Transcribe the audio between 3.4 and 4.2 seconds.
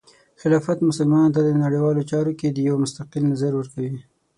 ورکوي.